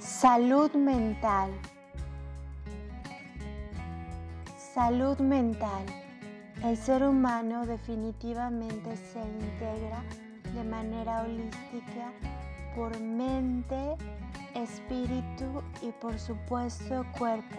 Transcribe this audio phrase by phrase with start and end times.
[0.00, 1.50] Salud mental.
[4.56, 5.86] Salud mental.
[6.62, 10.04] El ser humano definitivamente se integra
[10.54, 12.12] de manera holística
[12.76, 13.96] por mente,
[14.54, 17.58] espíritu y por supuesto cuerpo.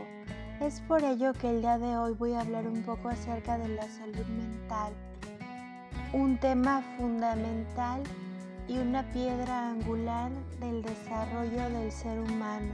[0.61, 3.67] Es por ello que el día de hoy voy a hablar un poco acerca de
[3.67, 4.93] la salud mental,
[6.13, 8.01] un tema fundamental
[8.69, 12.73] y una piedra angular del desarrollo del ser humano.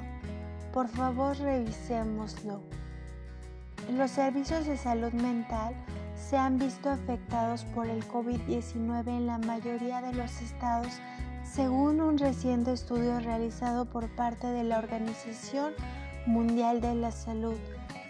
[0.73, 2.61] Por favor, revisémoslo.
[3.93, 5.73] Los servicios de salud mental
[6.15, 10.93] se han visto afectados por el COVID-19 en la mayoría de los estados,
[11.43, 15.73] según un reciente estudio realizado por parte de la Organización
[16.25, 17.55] Mundial de la Salud.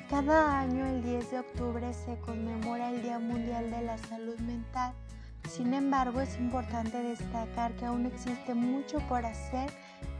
[0.09, 4.93] Cada año, el 10 de octubre, se conmemora el Día Mundial de la Salud Mental
[5.47, 9.69] sin embargo, es importante destacar que aún existe mucho por hacer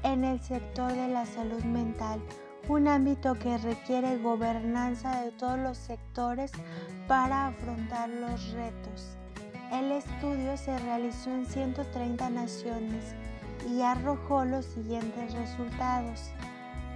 [0.03, 2.21] en el sector de la salud mental,
[2.67, 6.51] un ámbito que requiere gobernanza de todos los sectores
[7.07, 9.17] para afrontar los retos.
[9.71, 13.15] El estudio se realizó en 130 naciones
[13.69, 16.31] y arrojó los siguientes resultados.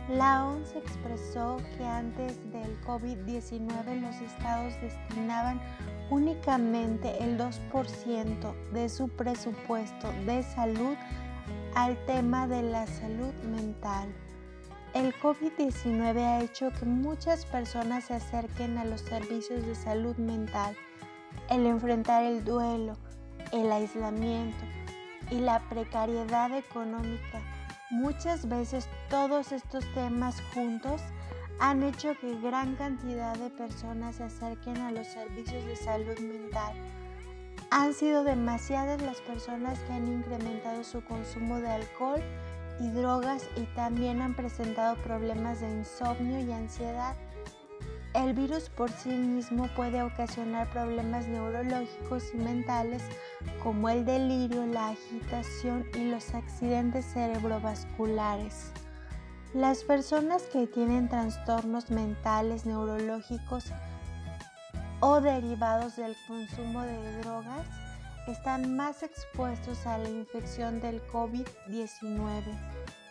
[0.09, 5.59] La OMS expresó que antes del COVID-19 los estados destinaban
[6.10, 10.96] únicamente el 2% de su presupuesto de salud
[11.76, 14.14] al tema de la salud mental.
[14.94, 20.76] El COVID-19 ha hecho que muchas personas se acerquen a los servicios de salud mental.
[21.50, 22.98] El enfrentar el duelo,
[23.52, 24.66] el aislamiento
[25.30, 27.42] y la precariedad económica
[27.90, 31.02] Muchas veces todos estos temas juntos
[31.60, 36.74] han hecho que gran cantidad de personas se acerquen a los servicios de salud mental.
[37.70, 42.22] Han sido demasiadas las personas que han incrementado su consumo de alcohol
[42.80, 47.16] y drogas y también han presentado problemas de insomnio y ansiedad.
[48.16, 53.03] El virus por sí mismo puede ocasionar problemas neurológicos y mentales
[53.62, 58.72] como el delirio, la agitación y los accidentes cerebrovasculares.
[59.56, 63.66] Las personas que tienen trastornos mentales, neurológicos
[65.00, 67.66] o derivados del consumo de drogas
[68.28, 72.44] están más expuestos a la infección del COVID-19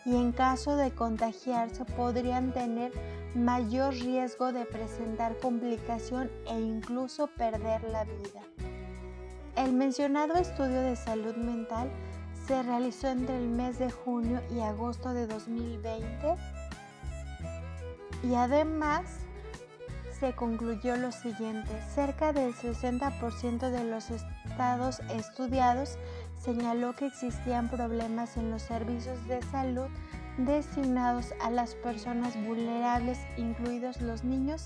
[0.05, 2.93] y en caso de contagiarse podrían tener
[3.35, 8.41] mayor riesgo de presentar complicación e incluso perder la vida.
[9.57, 11.91] El mencionado estudio de salud mental
[12.49, 16.35] se realizó entre el mes de junio y agosto de 2020
[18.23, 19.03] y además
[20.19, 25.99] se concluyó lo siguiente, cerca del 60% de los estados estudiados
[26.43, 29.87] señaló que existían problemas en los servicios de salud
[30.39, 34.65] destinados a las personas vulnerables, incluidos los niños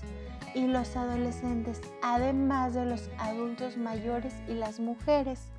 [0.54, 5.50] y los adolescentes, además de los adultos mayores y las mujeres.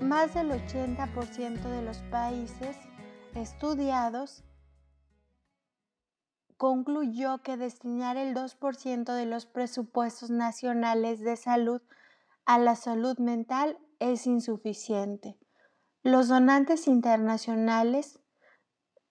[0.00, 2.76] Más del 80% de los países
[3.34, 4.44] estudiados
[6.56, 11.82] concluyó que destinar el 2% de los presupuestos nacionales de salud
[12.46, 15.36] a la salud mental es insuficiente.
[16.02, 18.20] Los donantes internacionales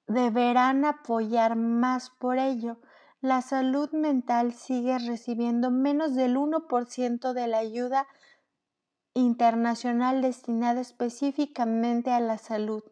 [0.08, 2.80] deberán apoyar más por ello.
[3.19, 8.08] La salud mental sigue recibiendo menos del 1% de la ayuda
[9.17, 12.83] internacional destinada específicamente a la salud.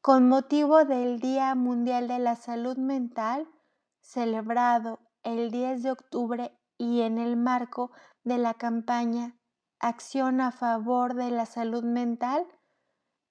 [0.00, 3.46] Con motivo del Día Mundial de la Salud Mental,
[4.00, 7.92] celebrado el 10 de octubre y en el marco
[8.24, 9.36] de la campaña
[9.78, 12.44] Acción a favor de la salud mental,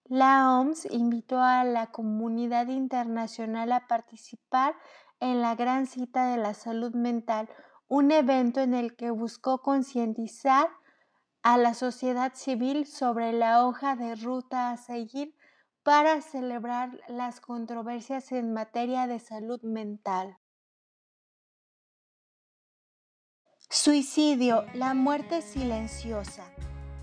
[0.06, 4.74] la OMS invitó a la comunidad internacional a participar
[5.20, 7.48] en la Gran Cita de la Salud Mental,
[7.88, 10.70] un evento en el que buscó concientizar
[11.44, 15.36] a la sociedad civil sobre la hoja de ruta a seguir
[15.84, 20.38] para celebrar las controversias en materia de salud mental.
[23.70, 26.44] Suicidio, la muerte silenciosa.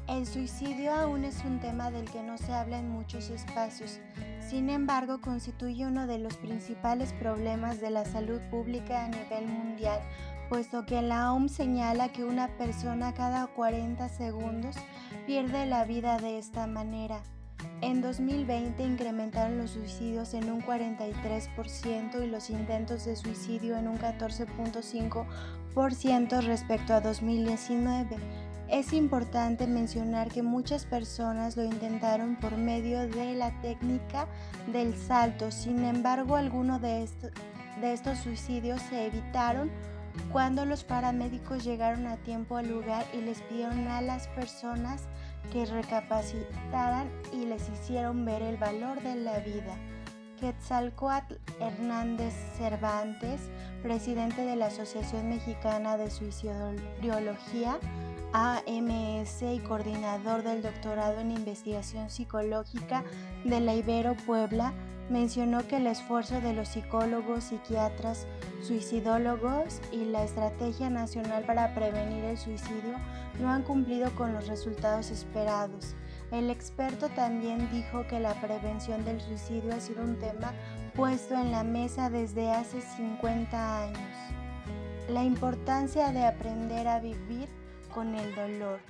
[0.08, 3.98] El suicidio aún es un tema del que no se habla en muchos espacios,
[4.40, 10.00] sin embargo constituye uno de los principales problemas de la salud pública a nivel mundial,
[10.48, 14.74] puesto que la OMS señala que una persona cada 40 segundos
[15.26, 17.22] pierde la vida de esta manera.
[17.80, 23.98] En 2020 incrementaron los suicidios en un 43% y los intentos de suicidio en un
[23.98, 28.16] 14.5% respecto a 2019
[28.68, 34.26] Es importante mencionar que muchas personas lo intentaron por medio de la técnica
[34.72, 37.08] del salto, sin embargo algunos de,
[37.80, 39.70] de estos suicidios se evitaron
[40.32, 45.02] cuando los paramédicos llegaron a tiempo al lugar y les pidieron a las personas
[45.52, 49.76] que recapacitaran y les hicieron ver el valor de la vida.
[50.40, 53.40] Quetzalcoatl Hernández Cervantes,
[53.82, 57.78] presidente de la Asociación Mexicana de Suicidología,
[58.32, 63.02] AMS y coordinador del doctorado en investigación psicológica
[63.44, 64.74] de la Ibero Puebla,
[65.08, 68.26] mencionó que el esfuerzo de los psicólogos, psiquiatras,
[68.66, 72.98] suicidólogos y la Estrategia Nacional para Prevenir el Suicidio
[73.40, 75.94] no han cumplido con los resultados esperados.
[76.32, 80.52] El experto también dijo que la prevención del suicidio ha sido un tema
[80.94, 84.00] puesto en la mesa desde hace 50 años.
[85.08, 87.48] La importancia de aprender a vivir
[87.94, 88.80] con el dolor.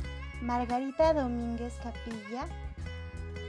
[0.40, 2.46] Margarita Domínguez Capilla,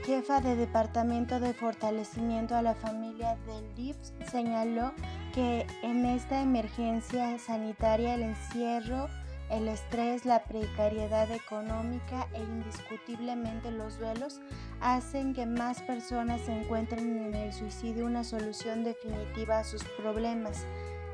[0.08, 4.92] jefa de Departamento de Fortalecimiento a la Familia del DIFS, señaló
[5.34, 9.06] que en esta emergencia sanitaria el encierro,
[9.50, 14.40] el estrés, la precariedad económica e indiscutiblemente los duelos
[14.80, 20.64] hacen que más personas encuentren en el suicidio una solución definitiva a sus problemas.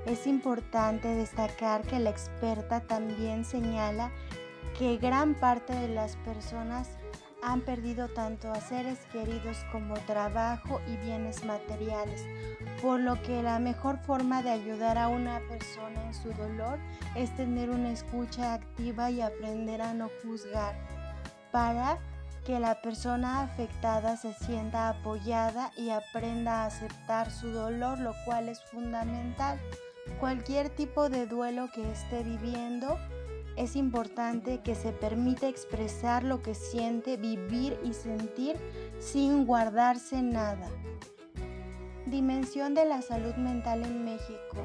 [0.06, 4.12] Es importante destacar que la experta también señala
[4.78, 6.90] que gran parte de las personas
[7.44, 12.24] han perdido tanto a seres queridos como trabajo y bienes materiales,
[12.80, 16.78] por lo que la mejor forma de ayudar a una persona en su dolor
[17.14, 20.74] es tener una escucha activa y aprender a no juzgar,
[21.52, 21.98] para
[22.46, 28.48] que la persona afectada se sienta apoyada y aprenda a aceptar su dolor, lo cual
[28.48, 29.58] es fundamental.
[30.20, 32.98] Cualquier tipo de duelo que esté viviendo,
[33.56, 38.56] es importante que se permita expresar lo que siente, vivir y sentir
[38.98, 40.68] sin guardarse nada.
[42.06, 44.56] Dimensión de la salud mental en México.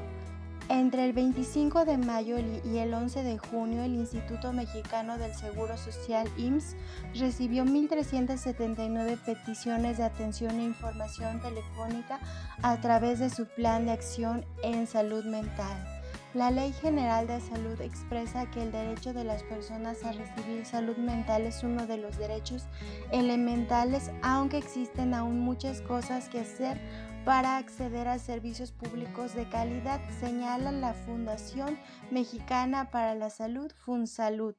[0.68, 5.76] Entre el 25 de mayo y el 11 de junio, el Instituto Mexicano del Seguro
[5.76, 6.76] Social IMSS
[7.18, 12.20] recibió 1.379 peticiones de atención e información telefónica
[12.62, 15.99] a través de su plan de acción en salud mental.
[16.32, 20.96] La Ley General de Salud expresa que el derecho de las personas a recibir salud
[20.96, 22.66] mental es uno de los derechos
[23.10, 26.80] elementales, aunque existen aún muchas cosas que hacer
[27.24, 31.76] para acceder a servicios públicos de calidad, señala la Fundación
[32.12, 34.54] Mexicana para la Salud, FunSalud.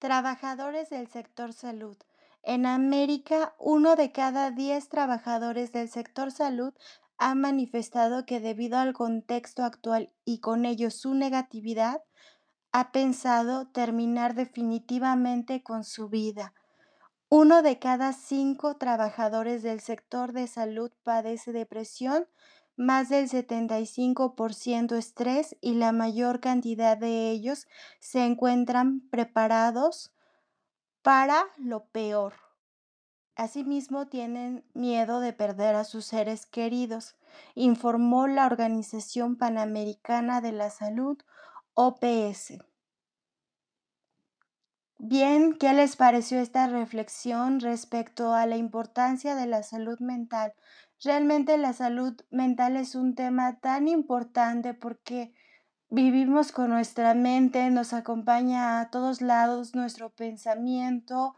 [0.00, 1.96] Trabajadores del sector salud.
[2.42, 6.74] En América, uno de cada diez trabajadores del sector salud
[7.18, 12.02] ha manifestado que debido al contexto actual y con ello su negatividad,
[12.72, 16.54] ha pensado terminar definitivamente con su vida.
[17.28, 22.26] Uno de cada cinco trabajadores del sector de salud padece depresión,
[22.76, 27.66] más del 75% estrés y la mayor cantidad de ellos
[28.00, 30.12] se encuentran preparados
[31.02, 32.43] para lo peor.
[33.36, 37.16] Asimismo, tienen miedo de perder a sus seres queridos,
[37.56, 41.18] informó la Organización Panamericana de la Salud,
[41.74, 42.58] OPS.
[44.98, 50.54] Bien, ¿qué les pareció esta reflexión respecto a la importancia de la salud mental?
[51.02, 55.34] Realmente la salud mental es un tema tan importante porque
[55.90, 61.34] vivimos con nuestra mente, nos acompaña a todos lados nuestro pensamiento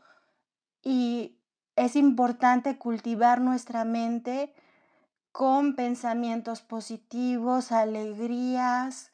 [0.82, 1.40] y
[1.76, 4.52] es importante cultivar nuestra mente
[5.30, 9.10] con pensamientos positivos, alegrías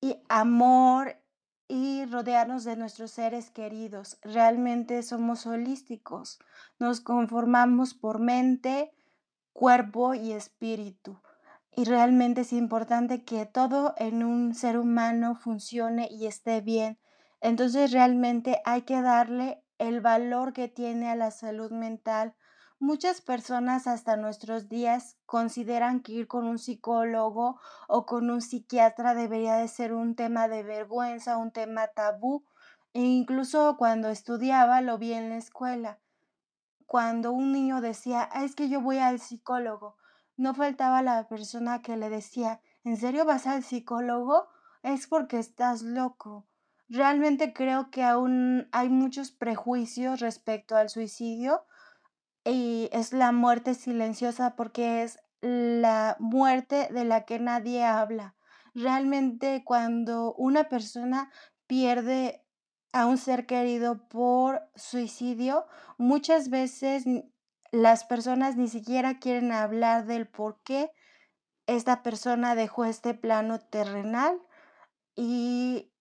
[0.00, 1.16] y amor
[1.68, 4.18] y rodearnos de nuestros seres queridos.
[4.22, 6.38] Realmente somos holísticos,
[6.78, 8.92] nos conformamos por mente,
[9.52, 11.20] cuerpo y espíritu.
[11.74, 16.98] Y realmente es importante que todo en un ser humano funcione y esté bien.
[17.40, 22.34] Entonces realmente hay que darle el valor que tiene a la salud mental.
[22.78, 29.14] Muchas personas hasta nuestros días consideran que ir con un psicólogo o con un psiquiatra
[29.14, 32.44] debería de ser un tema de vergüenza, un tema tabú.
[32.92, 35.98] E incluso cuando estudiaba lo vi en la escuela.
[36.86, 39.96] Cuando un niño decía, ah, es que yo voy al psicólogo,
[40.36, 44.48] no faltaba la persona que le decía, ¿en serio vas al psicólogo?
[44.82, 46.46] Es porque estás loco.
[46.92, 51.64] Realmente creo que aún hay muchos prejuicios respecto al suicidio
[52.44, 58.36] y es la muerte silenciosa porque es la muerte de la que nadie habla.
[58.74, 61.30] Realmente cuando una persona
[61.66, 62.44] pierde
[62.92, 65.64] a un ser querido por suicidio,
[65.96, 67.04] muchas veces
[67.70, 70.90] las personas ni siquiera quieren hablar del por qué
[71.66, 74.38] esta persona dejó este plano terrenal
[75.16, 75.91] y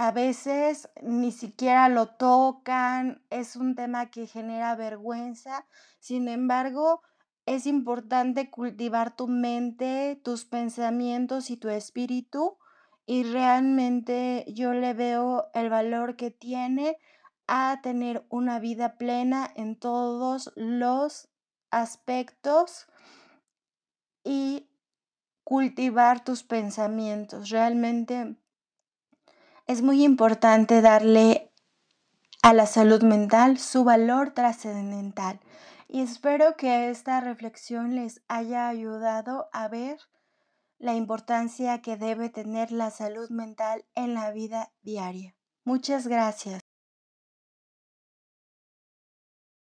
[0.00, 5.66] a veces ni siquiera lo tocan, es un tema que genera vergüenza.
[5.98, 7.02] Sin embargo,
[7.46, 12.58] es importante cultivar tu mente, tus pensamientos y tu espíritu
[13.06, 16.96] y realmente yo le veo el valor que tiene
[17.48, 21.28] a tener una vida plena en todos los
[21.72, 22.86] aspectos
[24.22, 24.70] y
[25.42, 27.50] cultivar tus pensamientos.
[27.50, 28.36] Realmente
[29.68, 31.52] es muy importante darle
[32.42, 35.40] a la salud mental su valor trascendental.
[35.88, 39.98] Y espero que esta reflexión les haya ayudado a ver
[40.78, 45.34] la importancia que debe tener la salud mental en la vida diaria.
[45.64, 46.67] Muchas gracias.